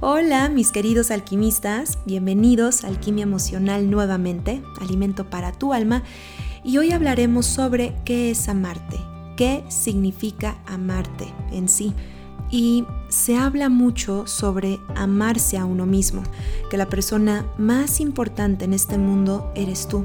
Hola 0.00 0.50
mis 0.50 0.72
queridos 0.72 1.10
alquimistas, 1.10 1.96
bienvenidos 2.04 2.84
a 2.84 2.88
Alquimia 2.88 3.22
Emocional 3.22 3.90
nuevamente, 3.90 4.62
alimento 4.78 5.30
para 5.30 5.52
tu 5.52 5.72
alma, 5.72 6.02
y 6.62 6.76
hoy 6.76 6.92
hablaremos 6.92 7.46
sobre 7.46 7.96
qué 8.04 8.30
es 8.30 8.50
amarte, 8.50 9.00
qué 9.38 9.64
significa 9.70 10.58
amarte 10.66 11.32
en 11.50 11.70
sí. 11.70 11.94
Y 12.50 12.84
se 13.08 13.38
habla 13.38 13.70
mucho 13.70 14.26
sobre 14.26 14.80
amarse 14.94 15.56
a 15.56 15.64
uno 15.64 15.86
mismo, 15.86 16.22
que 16.68 16.76
la 16.76 16.90
persona 16.90 17.46
más 17.56 17.98
importante 17.98 18.66
en 18.66 18.74
este 18.74 18.98
mundo 18.98 19.50
eres 19.54 19.88
tú, 19.88 20.04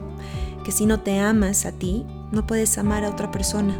que 0.64 0.72
si 0.72 0.86
no 0.86 1.02
te 1.02 1.20
amas 1.20 1.66
a 1.66 1.74
ti, 1.74 2.06
no 2.32 2.48
puedes 2.48 2.78
amar 2.78 3.04
a 3.04 3.10
otra 3.10 3.30
persona. 3.30 3.78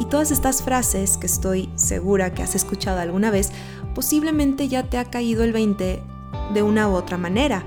Y 0.00 0.04
todas 0.04 0.30
estas 0.30 0.62
frases 0.62 1.16
que 1.16 1.26
estoy 1.26 1.70
segura 1.76 2.32
que 2.32 2.42
has 2.42 2.54
escuchado 2.54 3.00
alguna 3.00 3.30
vez 3.30 3.52
posiblemente 3.94 4.68
ya 4.68 4.84
te 4.84 4.98
ha 4.98 5.04
caído 5.04 5.44
el 5.44 5.52
20 5.52 6.02
de 6.54 6.62
una 6.62 6.88
u 6.88 6.94
otra 6.94 7.18
manera. 7.18 7.64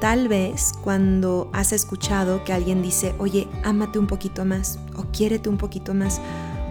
Tal 0.00 0.28
vez 0.28 0.72
cuando 0.82 1.50
has 1.52 1.72
escuchado 1.72 2.42
que 2.44 2.52
alguien 2.52 2.82
dice, 2.82 3.14
oye, 3.18 3.48
ámate 3.64 3.98
un 3.98 4.06
poquito 4.06 4.44
más, 4.44 4.78
o 4.96 5.04
quiérete 5.12 5.48
un 5.48 5.58
poquito 5.58 5.92
más, 5.92 6.20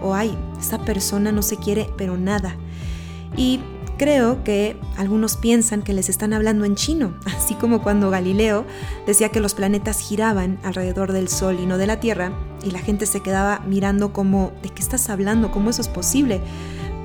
o 0.02 0.16
ay, 0.16 0.36
esta 0.60 0.80
persona 0.80 1.32
no 1.32 1.44
se 1.44 1.58
quiere, 1.58 1.90
pero 1.96 2.18
nada. 2.18 2.56
Y 3.38 3.60
creo 4.00 4.44
que 4.44 4.80
algunos 4.98 5.38
piensan 5.38 5.84
que 5.84 5.94
les 5.94 6.10
están 6.10 6.34
hablando 6.34 6.66
en 6.66 6.74
chino, 6.74 7.14
así 7.38 7.54
como 7.54 7.84
cuando 7.84 8.10
Galileo 8.10 8.66
decía 9.06 9.30
que 9.30 9.42
los 9.42 9.54
planetas 9.54 10.00
giraban 10.00 10.58
alrededor 10.64 11.12
del 11.12 11.28
Sol 11.28 11.60
y 11.62 11.68
no 11.68 11.78
de 11.78 11.86
la 11.86 12.00
Tierra, 12.00 12.32
y 12.64 12.72
la 12.72 12.80
gente 12.80 13.06
se 13.06 13.22
quedaba 13.22 13.60
mirando 13.68 14.12
como, 14.12 14.54
¿de 14.64 14.70
qué 14.70 14.82
estás 14.82 15.08
hablando? 15.10 15.52
¿Cómo 15.52 15.70
eso 15.70 15.82
es 15.82 15.88
posible? 15.88 16.42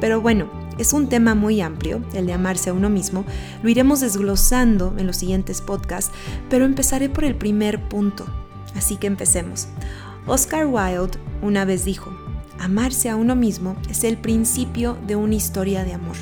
Pero 0.01 0.21
bueno, 0.23 0.49
es 0.79 0.93
un 0.93 1.09
tema 1.09 1.35
muy 1.35 1.61
amplio, 1.61 2.03
el 2.13 2.27
de 2.27 2.33
amarse 2.33 2.71
a 2.71 2.73
uno 2.73 2.91
mismo. 2.91 3.25
Lo 3.63 3.69
iremos 3.69 4.01
desglosando 4.01 4.95
en 4.99 5.07
los 5.07 5.17
siguientes 5.17 5.61
podcasts, 5.61 6.13
pero 6.51 6.65
empezaré 6.65 7.09
por 7.09 7.25
el 7.25 7.37
primer 7.37 7.89
punto. 7.89 8.27
Así 8.75 8.97
que 8.97 9.07
empecemos. 9.07 9.69
Oscar 10.27 10.67
Wilde 10.67 11.19
una 11.43 11.65
vez 11.65 11.85
dijo, 11.85 12.13
amarse 12.59 13.11
a 13.11 13.17
uno 13.17 13.37
mismo 13.37 13.77
es 13.91 14.05
el 14.05 14.17
principio 14.17 14.97
de 15.07 15.17
una 15.17 15.35
historia 15.35 15.85
de 15.85 15.93
amor. 15.93 16.17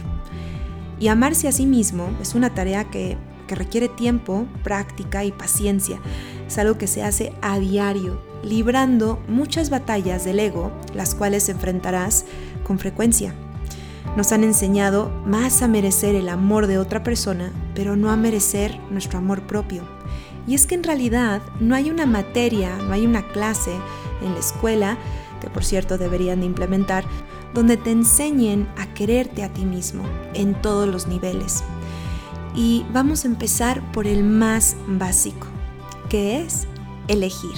Y 0.99 1.09
amarse 1.09 1.49
a 1.49 1.53
sí 1.53 1.67
mismo 1.67 2.11
es 2.21 2.35
una 2.35 2.55
tarea 2.55 2.91
que, 2.91 3.17
que 3.47 3.55
requiere 3.55 3.89
tiempo, 3.89 4.47
práctica 4.63 5.25
y 5.25 5.33
paciencia. 5.33 6.01
Es 6.47 6.59
algo 6.59 6.79
que 6.79 6.87
se 6.87 7.03
hace 7.03 7.33
a 7.43 7.59
diario, 7.59 8.21
librando 8.43 9.21
muchas 9.29 9.71
batallas 9.71 10.25
del 10.25 10.41
ego, 10.41 10.73
las 10.95 11.15
cuales 11.15 11.49
enfrentarás 11.49 12.25
con 12.65 12.79
frecuencia. 12.79 13.35
Nos 14.17 14.33
han 14.33 14.45
enseñado 14.45 15.11
más 15.25 15.63
a 15.63 15.69
merecer 15.69 16.15
el 16.15 16.29
amor 16.29 16.67
de 16.67 16.79
otra 16.79 17.03
persona, 17.03 17.53
pero 17.75 17.97
no 17.97 18.11
a 18.11 18.17
merecer 18.17 18.79
nuestro 18.91 19.19
amor 19.19 19.47
propio. 19.47 19.83
Y 20.47 20.55
es 20.55 20.67
que 20.67 20.75
en 20.75 20.83
realidad 20.83 21.41
no 21.61 21.75
hay 21.75 21.91
una 21.91 22.05
materia, 22.05 22.77
no 22.77 22.93
hay 22.93 23.07
una 23.07 23.27
clase 23.29 23.73
en 24.23 24.33
la 24.33 24.41
escuela, 24.41 24.99
que 25.41 25.49
por 25.49 25.65
cierto 25.65 25.99
deberían 25.99 26.41
de 26.41 26.47
implementar, 26.47 27.05
donde 27.55 27.77
te 27.77 27.91
enseñen 27.91 28.69
a 28.77 28.87
quererte 28.95 29.45
a 29.45 29.53
ti 29.53 29.65
mismo 29.65 30.05
en 30.35 30.55
todos 30.61 30.89
los 30.89 31.07
niveles. 31.07 31.63
Y 32.55 32.85
vamos 32.93 33.25
a 33.25 33.29
empezar 33.29 33.81
por 33.93 34.07
el 34.07 34.25
más 34.25 34.77
básico, 34.87 35.47
que 36.09 36.41
es 36.43 36.67
elegir. 37.09 37.57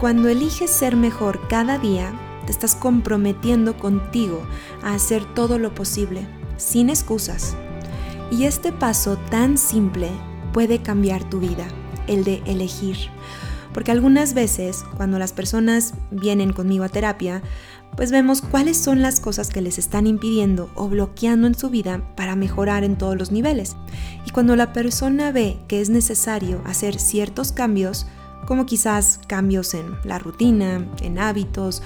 Cuando 0.00 0.28
eliges 0.28 0.70
ser 0.70 0.96
mejor 0.96 1.40
cada 1.48 1.78
día, 1.78 2.12
estás 2.50 2.74
comprometiendo 2.74 3.76
contigo 3.78 4.42
a 4.82 4.94
hacer 4.94 5.24
todo 5.34 5.58
lo 5.58 5.74
posible, 5.74 6.26
sin 6.56 6.90
excusas. 6.90 7.56
Y 8.30 8.44
este 8.44 8.72
paso 8.72 9.16
tan 9.30 9.58
simple 9.58 10.08
puede 10.52 10.80
cambiar 10.82 11.28
tu 11.28 11.40
vida, 11.40 11.66
el 12.06 12.24
de 12.24 12.42
elegir. 12.46 12.96
Porque 13.72 13.92
algunas 13.92 14.34
veces, 14.34 14.84
cuando 14.96 15.18
las 15.18 15.32
personas 15.32 15.94
vienen 16.10 16.52
conmigo 16.52 16.84
a 16.84 16.88
terapia, 16.88 17.42
pues 17.96 18.10
vemos 18.10 18.40
cuáles 18.40 18.76
son 18.76 19.02
las 19.02 19.20
cosas 19.20 19.48
que 19.48 19.60
les 19.60 19.78
están 19.78 20.06
impidiendo 20.06 20.70
o 20.74 20.88
bloqueando 20.88 21.46
en 21.46 21.54
su 21.54 21.70
vida 21.70 22.02
para 22.16 22.36
mejorar 22.36 22.84
en 22.84 22.96
todos 22.96 23.16
los 23.16 23.32
niveles. 23.32 23.76
Y 24.26 24.30
cuando 24.30 24.56
la 24.56 24.72
persona 24.72 25.32
ve 25.32 25.58
que 25.68 25.80
es 25.80 25.90
necesario 25.90 26.62
hacer 26.64 26.98
ciertos 26.98 27.52
cambios, 27.52 28.06
como 28.46 28.66
quizás 28.66 29.20
cambios 29.26 29.74
en 29.74 29.96
la 30.04 30.18
rutina, 30.18 30.86
en 31.02 31.18
hábitos, 31.18 31.82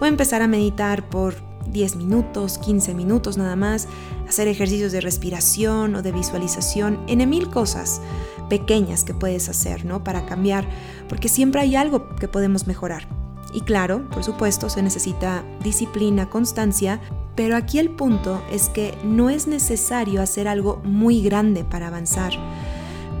o 0.00 0.06
empezar 0.06 0.42
a 0.42 0.48
meditar 0.48 1.08
por 1.08 1.34
10 1.70 1.96
minutos, 1.96 2.58
15 2.58 2.94
minutos 2.94 3.36
nada 3.36 3.56
más, 3.56 3.88
hacer 4.28 4.48
ejercicios 4.48 4.92
de 4.92 5.00
respiración 5.00 5.94
o 5.94 6.02
de 6.02 6.12
visualización, 6.12 7.00
en 7.06 7.28
mil 7.28 7.50
cosas 7.50 8.00
pequeñas 8.48 9.04
que 9.04 9.14
puedes 9.14 9.48
hacer, 9.48 9.84
¿no? 9.84 10.02
Para 10.04 10.26
cambiar, 10.26 10.68
porque 11.08 11.28
siempre 11.28 11.60
hay 11.60 11.76
algo 11.76 12.16
que 12.16 12.28
podemos 12.28 12.66
mejorar. 12.66 13.06
Y 13.52 13.62
claro, 13.62 14.08
por 14.10 14.24
supuesto, 14.24 14.68
se 14.68 14.82
necesita 14.82 15.44
disciplina, 15.62 16.28
constancia, 16.28 17.00
pero 17.34 17.56
aquí 17.56 17.78
el 17.78 17.90
punto 17.90 18.42
es 18.50 18.68
que 18.68 18.96
no 19.04 19.30
es 19.30 19.46
necesario 19.46 20.20
hacer 20.20 20.48
algo 20.48 20.80
muy 20.84 21.22
grande 21.22 21.64
para 21.64 21.86
avanzar. 21.86 22.32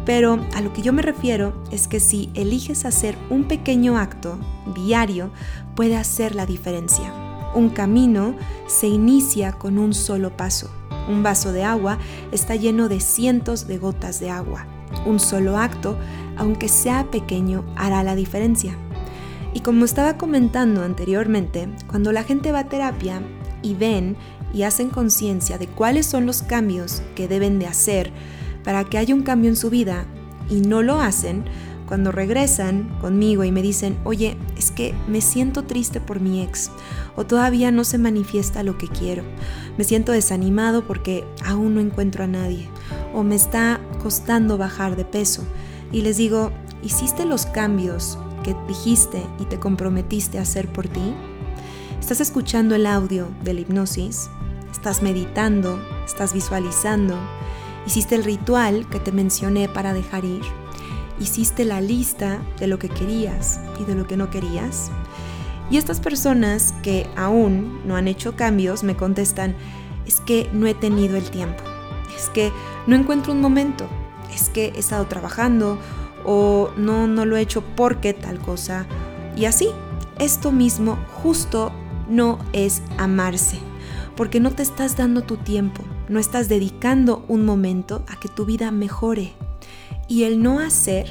Pero 0.08 0.40
a 0.54 0.62
lo 0.62 0.72
que 0.72 0.80
yo 0.80 0.94
me 0.94 1.02
refiero 1.02 1.52
es 1.70 1.86
que 1.86 2.00
si 2.00 2.30
eliges 2.32 2.86
hacer 2.86 3.18
un 3.28 3.44
pequeño 3.44 3.98
acto 3.98 4.38
diario, 4.74 5.30
puede 5.76 5.98
hacer 5.98 6.34
la 6.34 6.46
diferencia. 6.46 7.12
Un 7.54 7.68
camino 7.68 8.34
se 8.66 8.86
inicia 8.86 9.52
con 9.52 9.76
un 9.76 9.92
solo 9.92 10.34
paso. 10.34 10.70
Un 11.10 11.22
vaso 11.22 11.52
de 11.52 11.62
agua 11.62 11.98
está 12.32 12.56
lleno 12.56 12.88
de 12.88 13.00
cientos 13.00 13.66
de 13.66 13.76
gotas 13.76 14.18
de 14.18 14.30
agua. 14.30 14.66
Un 15.04 15.20
solo 15.20 15.58
acto, 15.58 15.98
aunque 16.38 16.68
sea 16.68 17.10
pequeño, 17.10 17.66
hará 17.76 18.02
la 18.02 18.14
diferencia. 18.14 18.78
Y 19.52 19.60
como 19.60 19.84
estaba 19.84 20.16
comentando 20.16 20.84
anteriormente, 20.84 21.68
cuando 21.86 22.12
la 22.12 22.24
gente 22.24 22.50
va 22.50 22.60
a 22.60 22.68
terapia 22.70 23.20
y 23.60 23.74
ven 23.74 24.16
y 24.54 24.62
hacen 24.62 24.88
conciencia 24.88 25.58
de 25.58 25.66
cuáles 25.66 26.06
son 26.06 26.24
los 26.24 26.40
cambios 26.40 27.02
que 27.14 27.28
deben 27.28 27.58
de 27.58 27.66
hacer, 27.66 28.10
para 28.64 28.84
que 28.84 28.98
haya 28.98 29.14
un 29.14 29.22
cambio 29.22 29.50
en 29.50 29.56
su 29.56 29.70
vida 29.70 30.06
y 30.50 30.60
no 30.60 30.82
lo 30.82 31.00
hacen, 31.00 31.44
cuando 31.88 32.12
regresan 32.12 32.90
conmigo 33.00 33.44
y 33.44 33.50
me 33.50 33.62
dicen, 33.62 33.96
oye, 34.04 34.36
es 34.58 34.70
que 34.70 34.94
me 35.08 35.22
siento 35.22 35.64
triste 35.64 36.02
por 36.02 36.20
mi 36.20 36.42
ex, 36.42 36.70
o 37.16 37.24
todavía 37.24 37.70
no 37.70 37.82
se 37.82 37.96
manifiesta 37.96 38.62
lo 38.62 38.76
que 38.76 38.88
quiero, 38.88 39.22
me 39.78 39.84
siento 39.84 40.12
desanimado 40.12 40.86
porque 40.86 41.24
aún 41.44 41.74
no 41.74 41.80
encuentro 41.80 42.24
a 42.24 42.26
nadie, 42.26 42.68
o 43.14 43.22
me 43.22 43.34
está 43.34 43.80
costando 44.02 44.58
bajar 44.58 44.96
de 44.96 45.06
peso, 45.06 45.44
y 45.90 46.02
les 46.02 46.18
digo, 46.18 46.52
¿hiciste 46.82 47.24
los 47.24 47.46
cambios 47.46 48.18
que 48.44 48.54
dijiste 48.68 49.22
y 49.40 49.46
te 49.46 49.58
comprometiste 49.58 50.38
a 50.38 50.42
hacer 50.42 50.70
por 50.70 50.88
ti? 50.88 51.14
¿Estás 51.98 52.20
escuchando 52.20 52.74
el 52.74 52.86
audio 52.86 53.28
de 53.44 53.54
la 53.54 53.60
hipnosis? 53.60 54.28
¿Estás 54.70 55.02
meditando? 55.02 55.80
¿Estás 56.04 56.34
visualizando? 56.34 57.18
Hiciste 57.88 58.16
el 58.16 58.24
ritual 58.24 58.86
que 58.90 59.00
te 59.00 59.12
mencioné 59.12 59.66
para 59.66 59.94
dejar 59.94 60.26
ir. 60.26 60.42
Hiciste 61.18 61.64
la 61.64 61.80
lista 61.80 62.42
de 62.58 62.66
lo 62.66 62.78
que 62.78 62.90
querías 62.90 63.60
y 63.80 63.84
de 63.84 63.94
lo 63.94 64.06
que 64.06 64.18
no 64.18 64.28
querías. 64.28 64.90
Y 65.70 65.78
estas 65.78 65.98
personas 65.98 66.74
que 66.82 67.06
aún 67.16 67.80
no 67.86 67.96
han 67.96 68.06
hecho 68.06 68.36
cambios 68.36 68.84
me 68.84 68.94
contestan, 68.94 69.56
es 70.06 70.20
que 70.20 70.50
no 70.52 70.66
he 70.66 70.74
tenido 70.74 71.16
el 71.16 71.30
tiempo, 71.30 71.64
es 72.14 72.28
que 72.28 72.52
no 72.86 72.94
encuentro 72.94 73.32
un 73.32 73.40
momento, 73.40 73.88
es 74.34 74.50
que 74.50 74.66
he 74.66 74.78
estado 74.80 75.06
trabajando 75.06 75.78
o 76.26 76.70
no, 76.76 77.06
no 77.06 77.24
lo 77.24 77.38
he 77.38 77.40
hecho 77.40 77.64
porque 77.74 78.12
tal 78.12 78.38
cosa. 78.38 78.84
Y 79.34 79.46
así, 79.46 79.70
esto 80.18 80.52
mismo 80.52 80.98
justo 81.22 81.72
no 82.06 82.38
es 82.52 82.82
amarse, 82.98 83.58
porque 84.14 84.40
no 84.40 84.50
te 84.50 84.62
estás 84.62 84.94
dando 84.94 85.22
tu 85.22 85.38
tiempo, 85.38 85.84
no 86.08 86.18
estás 86.18 86.48
dedicando 86.48 87.24
un 87.28 87.44
momento 87.44 88.04
a 88.08 88.18
que 88.18 88.28
tu 88.28 88.44
vida 88.44 88.70
mejore. 88.70 89.32
Y 90.08 90.24
el 90.24 90.42
no 90.42 90.60
hacer 90.60 91.06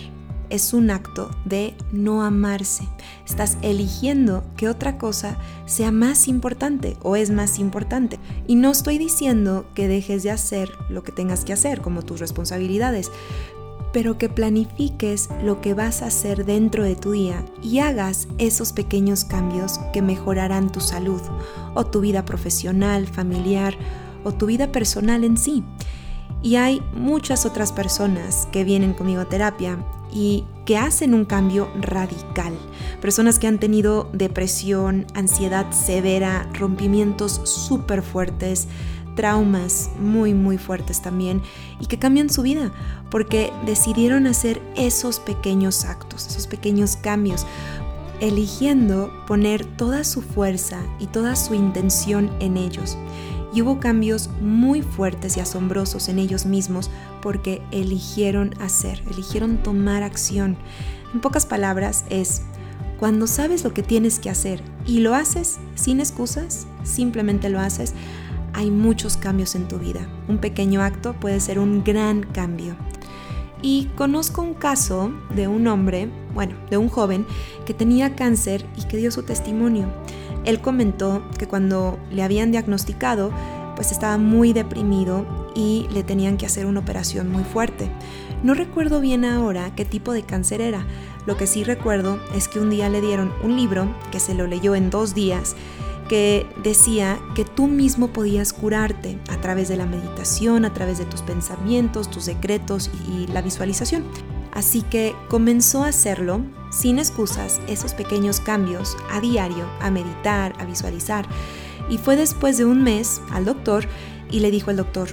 es 0.50 0.74
un 0.74 0.90
acto 0.92 1.30
de 1.46 1.76
no 1.92 2.24
amarse. 2.24 2.88
Estás 3.26 3.58
eligiendo 3.62 4.44
que 4.56 4.70
otra 4.70 4.98
cosa 4.98 5.38
sea 5.66 5.92
más 5.92 6.28
importante 6.28 6.98
o 7.04 7.16
es 7.16 7.30
más 7.30 7.60
importante. 7.60 8.20
Y 8.48 8.56
no 8.56 8.72
estoy 8.72 8.98
diciendo 8.98 9.66
que 9.74 9.88
dejes 9.88 10.24
de 10.24 10.32
hacer 10.32 10.72
lo 10.90 11.04
que 11.04 11.12
tengas 11.12 11.44
que 11.44 11.54
hacer, 11.54 11.82
como 11.82 12.02
tus 12.02 12.20
responsabilidades, 12.20 13.12
pero 13.94 14.18
que 14.18 14.30
planifiques 14.30 15.30
lo 15.44 15.62
que 15.62 15.74
vas 15.74 16.02
a 16.02 16.08
hacer 16.08 16.46
dentro 16.46 16.84
de 16.84 16.96
tu 16.96 17.12
día 17.12 17.44
y 17.62 17.80
hagas 17.80 18.28
esos 18.38 18.74
pequeños 18.74 19.26
cambios 19.26 19.80
que 19.94 20.02
mejorarán 20.02 20.72
tu 20.72 20.82
salud 20.82 21.22
o 21.74 21.86
tu 21.86 22.02
vida 22.02 22.26
profesional, 22.26 23.08
familiar 23.08 23.78
o 24.24 24.34
tu 24.34 24.46
vida 24.46 24.72
personal 24.72 25.24
en 25.24 25.38
sí. 25.38 25.64
Y 26.42 26.56
hay 26.56 26.82
muchas 26.94 27.46
otras 27.46 27.72
personas 27.72 28.48
que 28.52 28.64
vienen 28.64 28.94
conmigo 28.94 29.22
a 29.22 29.30
terapia 29.30 29.80
y 30.12 30.46
que 30.66 30.78
hacen 30.78 31.14
un 31.14 31.26
cambio 31.26 31.70
radical. 31.82 32.54
Personas 33.02 33.40
que 33.40 33.48
han 33.48 33.60
tenido 33.60 34.10
depresión, 34.14 35.06
ansiedad 35.14 35.72
severa, 35.72 36.50
rompimientos 36.54 37.42
súper 37.44 38.02
fuertes, 38.02 38.68
traumas 39.16 39.90
muy 40.00 40.34
muy 40.34 40.58
fuertes 40.58 41.02
también 41.02 41.42
y 41.82 41.88
que 41.88 41.98
cambian 41.98 42.30
su 42.30 42.44
vida 42.44 42.72
porque 43.10 43.52
decidieron 43.66 44.28
hacer 44.28 44.62
esos 44.76 45.20
pequeños 45.20 45.86
actos, 45.86 46.28
esos 46.28 46.48
pequeños 46.48 46.96
cambios, 46.96 47.46
eligiendo 48.22 49.12
poner 49.28 49.66
toda 49.66 50.04
su 50.04 50.22
fuerza 50.22 50.80
y 51.00 51.08
toda 51.08 51.36
su 51.36 51.54
intención 51.54 52.32
en 52.40 52.58
ellos. 52.58 52.98
Y 53.54 53.62
hubo 53.62 53.80
cambios 53.80 54.30
muy 54.42 54.82
fuertes 54.82 55.38
y 55.38 55.40
asombrosos 55.40 56.10
en 56.10 56.20
ellos 56.20 56.46
mismos 56.46 56.90
porque 57.22 57.62
eligieron 57.72 58.54
hacer, 58.60 59.02
eligieron 59.10 59.58
tomar 59.58 60.04
acción. 60.04 60.58
En 61.14 61.22
pocas 61.22 61.46
palabras 61.46 62.06
es, 62.10 62.42
cuando 63.00 63.28
sabes 63.28 63.64
lo 63.64 63.74
que 63.74 63.84
tienes 63.84 64.20
que 64.20 64.30
hacer 64.30 64.62
y 64.86 65.00
lo 65.00 65.14
haces 65.14 65.58
sin 65.76 66.00
excusas, 66.00 66.68
simplemente 66.84 67.50
lo 67.50 67.60
haces, 67.60 67.94
hay 68.54 68.72
muchos 68.72 69.18
cambios 69.18 69.54
en 69.54 69.68
tu 69.68 69.78
vida. 69.78 70.08
Un 70.28 70.40
pequeño 70.40 70.82
acto 70.82 71.14
puede 71.14 71.40
ser 71.40 71.60
un 71.60 71.84
gran 71.84 72.24
cambio. 72.24 72.76
Y 73.62 73.90
conozco 73.96 74.42
un 74.42 74.54
caso 74.54 75.12
de 75.36 75.48
un 75.48 75.68
hombre, 75.68 76.10
bueno, 76.34 76.56
de 76.70 76.78
un 76.78 76.90
joven 76.90 77.26
que 77.66 77.74
tenía 77.74 78.16
cáncer 78.16 78.66
y 78.78 78.84
que 78.88 78.98
dio 78.98 79.12
su 79.12 79.24
testimonio. 79.24 79.88
Él 80.48 80.62
comentó 80.62 81.22
que 81.38 81.46
cuando 81.46 82.00
le 82.10 82.24
habían 82.24 82.52
diagnosticado, 82.52 83.32
pues 83.76 83.92
estaba 83.92 84.18
muy 84.18 84.54
deprimido 84.54 85.52
y 85.54 85.88
le 85.92 86.04
tenían 86.04 86.38
que 86.38 86.46
hacer 86.46 86.66
una 86.66 86.80
operación 86.80 87.30
muy 87.30 87.44
fuerte. 87.44 87.92
No 88.44 88.54
recuerdo 88.54 89.02
bien 89.02 89.26
ahora 89.26 89.76
qué 89.76 89.84
tipo 89.84 90.14
de 90.14 90.24
cáncer 90.24 90.62
era. 90.62 90.88
Lo 91.26 91.36
que 91.36 91.48
sí 91.48 91.66
recuerdo 91.66 92.18
es 92.34 92.48
que 92.48 92.62
un 92.62 92.70
día 92.70 92.88
le 92.88 93.02
dieron 93.02 93.34
un 93.44 93.58
libro 93.58 93.94
que 94.10 94.22
se 94.22 94.34
lo 94.34 94.48
leyó 94.48 94.74
en 94.74 94.90
dos 94.90 95.14
días 95.14 95.56
que 96.08 96.46
decía 96.64 97.20
que 97.36 97.44
tú 97.44 97.68
mismo 97.68 98.08
podías 98.08 98.54
curarte 98.54 99.20
a 99.30 99.42
través 99.42 99.68
de 99.68 99.76
la 99.76 99.86
meditación, 99.86 100.64
a 100.64 100.74
través 100.74 100.98
de 100.98 101.06
tus 101.06 101.22
pensamientos, 101.22 102.10
tus 102.10 102.24
secretos 102.24 102.90
y 103.10 103.28
la 103.28 103.42
visualización. 103.42 104.06
Así 104.58 104.82
que 104.82 105.16
comenzó 105.30 105.84
a 105.84 105.90
hacerlo 105.90 106.42
sin 106.72 106.98
excusas, 106.98 107.62
esos 107.68 107.94
pequeños 107.94 108.40
cambios 108.40 108.98
a 109.12 109.22
diario, 109.22 109.70
a 109.82 109.92
meditar, 109.92 110.56
a 110.60 110.66
visualizar. 110.66 111.28
Y 111.92 112.00
fue 112.00 112.16
después 112.16 112.58
de 112.58 112.66
un 112.66 112.82
mes 112.82 113.22
al 113.30 113.46
doctor 113.46 113.86
y 114.32 114.40
le 114.40 114.50
dijo 114.50 114.72
al 114.72 114.78
doctor, 114.78 115.10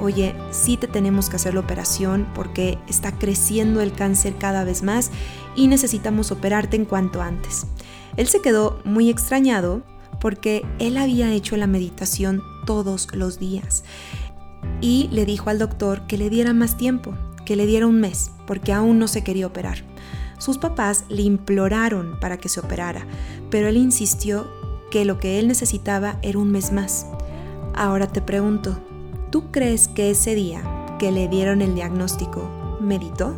oye, 0.00 0.34
sí 0.50 0.76
te 0.76 0.88
tenemos 0.88 1.30
que 1.30 1.36
hacer 1.36 1.54
la 1.54 1.60
operación 1.60 2.26
porque 2.34 2.78
está 2.88 3.16
creciendo 3.16 3.80
el 3.80 3.92
cáncer 3.92 4.34
cada 4.38 4.64
vez 4.64 4.82
más 4.82 5.12
y 5.54 5.68
necesitamos 5.68 6.32
operarte 6.32 6.74
en 6.74 6.84
cuanto 6.84 7.22
antes. 7.22 7.68
Él 8.16 8.26
se 8.26 8.42
quedó 8.42 8.80
muy 8.84 9.08
extrañado 9.08 9.82
porque 10.20 10.66
él 10.80 10.96
había 10.96 11.32
hecho 11.32 11.56
la 11.56 11.68
meditación 11.68 12.42
todos 12.66 13.06
los 13.14 13.38
días 13.38 13.84
y 14.80 15.08
le 15.12 15.24
dijo 15.26 15.48
al 15.48 15.60
doctor 15.60 16.06
que 16.08 16.18
le 16.18 16.28
diera 16.28 16.52
más 16.52 16.76
tiempo, 16.76 17.14
que 17.50 17.56
le 17.56 17.66
diera 17.66 17.88
un 17.88 17.98
mes, 17.98 18.30
porque 18.46 18.72
aún 18.72 19.00
no 19.00 19.08
se 19.08 19.24
quería 19.24 19.48
operar. 19.48 19.78
Sus 20.38 20.56
papás 20.56 21.04
le 21.08 21.22
imploraron 21.22 22.16
para 22.20 22.36
que 22.36 22.48
se 22.48 22.60
operara, 22.60 23.04
pero 23.50 23.66
él 23.66 23.76
insistió 23.76 24.46
que 24.92 25.04
lo 25.04 25.18
que 25.18 25.40
él 25.40 25.48
necesitaba 25.48 26.20
era 26.22 26.38
un 26.38 26.52
mes 26.52 26.70
más. 26.70 27.08
Ahora 27.74 28.06
te 28.06 28.22
pregunto, 28.22 28.78
¿tú 29.32 29.50
crees 29.50 29.88
que 29.88 30.12
ese 30.12 30.36
día 30.36 30.62
que 31.00 31.10
le 31.10 31.26
dieron 31.26 31.60
el 31.60 31.74
diagnóstico 31.74 32.78
meditó? 32.80 33.34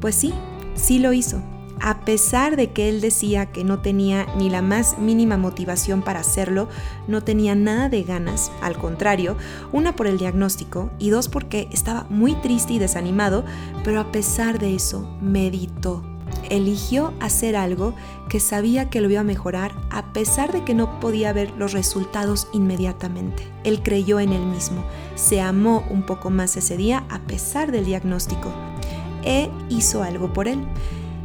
Pues 0.00 0.16
sí, 0.16 0.34
sí 0.74 0.98
lo 0.98 1.12
hizo 1.12 1.40
a 1.84 2.00
pesar 2.00 2.56
de 2.56 2.70
que 2.70 2.88
él 2.88 3.02
decía 3.02 3.52
que 3.52 3.62
no 3.62 3.80
tenía 3.80 4.26
ni 4.38 4.48
la 4.48 4.62
más 4.62 4.98
mínima 4.98 5.36
motivación 5.36 6.00
para 6.00 6.20
hacerlo, 6.20 6.66
no 7.08 7.22
tenía 7.22 7.54
nada 7.54 7.90
de 7.90 8.02
ganas, 8.02 8.50
al 8.62 8.78
contrario, 8.78 9.36
una 9.70 9.94
por 9.94 10.06
el 10.06 10.16
diagnóstico 10.16 10.88
y 10.98 11.10
dos 11.10 11.28
porque 11.28 11.68
estaba 11.72 12.06
muy 12.08 12.36
triste 12.36 12.72
y 12.72 12.78
desanimado, 12.78 13.44
pero 13.84 14.00
a 14.00 14.12
pesar 14.12 14.58
de 14.58 14.74
eso, 14.74 15.14
meditó. 15.20 16.02
Eligió 16.48 17.12
hacer 17.20 17.54
algo 17.54 17.94
que 18.30 18.40
sabía 18.40 18.88
que 18.88 19.02
lo 19.02 19.10
iba 19.10 19.20
a 19.20 19.24
mejorar 19.24 19.74
a 19.90 20.14
pesar 20.14 20.52
de 20.52 20.64
que 20.64 20.72
no 20.72 21.00
podía 21.00 21.34
ver 21.34 21.50
los 21.58 21.74
resultados 21.74 22.48
inmediatamente. 22.54 23.46
Él 23.62 23.82
creyó 23.82 24.20
en 24.20 24.32
él 24.32 24.46
mismo, 24.46 24.82
se 25.16 25.42
amó 25.42 25.84
un 25.90 26.06
poco 26.06 26.30
más 26.30 26.56
ese 26.56 26.78
día 26.78 27.04
a 27.10 27.18
pesar 27.18 27.72
del 27.72 27.84
diagnóstico 27.84 28.50
e 29.22 29.50
hizo 29.68 30.02
algo 30.02 30.32
por 30.32 30.48
él. 30.48 30.66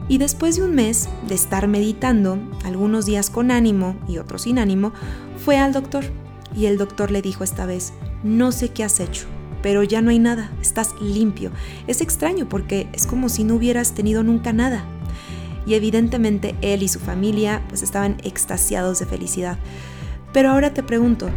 Y 0.09 0.17
después 0.17 0.55
de 0.55 0.63
un 0.63 0.73
mes 0.73 1.07
de 1.27 1.35
estar 1.35 1.67
meditando, 1.67 2.39
algunos 2.65 3.05
días 3.05 3.29
con 3.29 3.51
ánimo 3.51 3.95
y 4.07 4.17
otros 4.17 4.41
sin 4.41 4.57
ánimo, 4.57 4.91
fue 5.45 5.57
al 5.59 5.71
doctor. 5.71 6.03
Y 6.55 6.65
el 6.65 6.79
doctor 6.79 7.11
le 7.11 7.21
dijo 7.21 7.43
esta 7.43 7.67
vez, 7.67 7.93
no 8.23 8.51
sé 8.51 8.69
qué 8.69 8.83
has 8.83 8.99
hecho, 8.99 9.27
pero 9.61 9.83
ya 9.83 10.01
no 10.01 10.09
hay 10.09 10.17
nada, 10.17 10.51
estás 10.61 10.95
limpio. 10.99 11.51
Es 11.85 12.01
extraño 12.01 12.49
porque 12.49 12.89
es 12.91 13.05
como 13.05 13.29
si 13.29 13.43
no 13.43 13.55
hubieras 13.55 13.93
tenido 13.93 14.23
nunca 14.23 14.51
nada. 14.51 14.83
Y 15.67 15.75
evidentemente 15.75 16.55
él 16.61 16.81
y 16.81 16.87
su 16.87 16.99
familia 16.99 17.63
pues 17.69 17.83
estaban 17.83 18.17
extasiados 18.23 18.97
de 18.97 19.05
felicidad. 19.05 19.59
Pero 20.33 20.49
ahora 20.49 20.73
te 20.73 20.81
pregunto, 20.81 21.29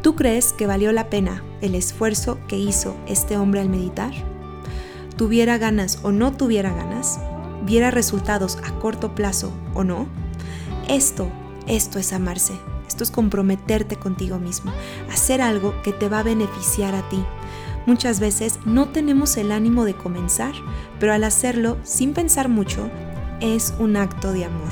¿tú 0.00 0.14
crees 0.14 0.52
que 0.52 0.68
valió 0.68 0.92
la 0.92 1.10
pena 1.10 1.42
el 1.60 1.74
esfuerzo 1.74 2.38
que 2.46 2.56
hizo 2.56 2.96
este 3.08 3.36
hombre 3.36 3.60
al 3.60 3.68
meditar? 3.68 4.12
¿Tuviera 5.16 5.58
ganas 5.58 5.98
o 6.04 6.12
no 6.12 6.32
tuviera 6.32 6.72
ganas? 6.72 7.18
Viera 7.64 7.90
resultados 7.90 8.58
a 8.64 8.72
corto 8.78 9.14
plazo 9.14 9.52
o 9.74 9.84
no, 9.84 10.06
esto, 10.88 11.28
esto 11.66 11.98
es 11.98 12.12
amarse. 12.12 12.54
Esto 12.86 13.02
es 13.02 13.10
comprometerte 13.10 13.96
contigo 13.96 14.38
mismo, 14.38 14.70
hacer 15.10 15.42
algo 15.42 15.74
que 15.82 15.92
te 15.92 16.08
va 16.08 16.20
a 16.20 16.22
beneficiar 16.22 16.94
a 16.94 17.08
ti. 17.08 17.24
Muchas 17.86 18.20
veces 18.20 18.60
no 18.64 18.90
tenemos 18.90 19.36
el 19.36 19.50
ánimo 19.50 19.84
de 19.84 19.94
comenzar, 19.94 20.52
pero 21.00 21.12
al 21.12 21.24
hacerlo 21.24 21.76
sin 21.82 22.14
pensar 22.14 22.48
mucho, 22.48 22.88
es 23.40 23.74
un 23.80 23.96
acto 23.96 24.32
de 24.32 24.44
amor, 24.44 24.70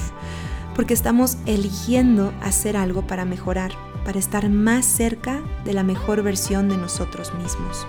porque 0.76 0.94
estamos 0.94 1.36
eligiendo 1.46 2.32
hacer 2.42 2.76
algo 2.76 3.06
para 3.06 3.24
mejorar, 3.24 3.72
para 4.04 4.18
estar 4.18 4.48
más 4.48 4.84
cerca 4.84 5.42
de 5.64 5.74
la 5.74 5.82
mejor 5.82 6.22
versión 6.22 6.68
de 6.68 6.76
nosotros 6.76 7.34
mismos. 7.34 7.86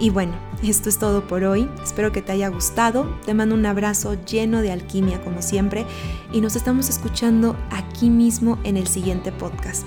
Y 0.00 0.08
bueno, 0.08 0.32
esto 0.62 0.88
es 0.88 0.98
todo 0.98 1.26
por 1.26 1.44
hoy. 1.44 1.68
Espero 1.82 2.10
que 2.10 2.22
te 2.22 2.32
haya 2.32 2.48
gustado. 2.48 3.18
Te 3.26 3.34
mando 3.34 3.54
un 3.54 3.66
abrazo 3.66 4.16
lleno 4.24 4.62
de 4.62 4.72
alquimia 4.72 5.22
como 5.22 5.42
siempre 5.42 5.84
y 6.32 6.40
nos 6.40 6.56
estamos 6.56 6.88
escuchando 6.88 7.54
aquí 7.70 8.08
mismo 8.08 8.58
en 8.64 8.78
el 8.78 8.86
siguiente 8.88 9.30
podcast. 9.30 9.84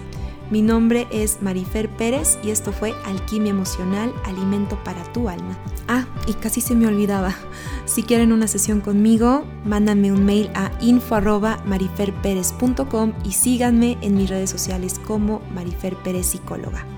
Mi 0.52 0.62
nombre 0.62 1.08
es 1.10 1.42
Marifer 1.42 1.90
Pérez 1.90 2.38
y 2.44 2.52
esto 2.52 2.72
fue 2.72 2.94
Alquimia 3.06 3.50
Emocional, 3.50 4.14
Alimento 4.26 4.78
para 4.84 5.02
tu 5.12 5.30
Alma. 5.30 5.58
Ah, 5.88 6.06
y 6.28 6.34
casi 6.34 6.62
se 6.62 6.76
me 6.76 6.86
olvidaba. 6.86 7.34
Si 7.86 8.02
quieren 8.02 8.32
una 8.32 8.48
sesión 8.48 8.80
conmigo, 8.80 9.44
mándame 9.66 10.14
un 10.14 10.24
mail 10.24 10.50
a 10.56 10.72
info.mariferperez.com 10.80 13.14
y 13.26 13.34
síganme 13.34 13.98
en 14.00 14.16
mis 14.16 14.30
redes 14.30 14.52
sociales 14.52 15.02
como 15.06 15.42
Marifer 15.54 15.98
Pérez 15.98 16.28
Psicóloga. 16.28 16.93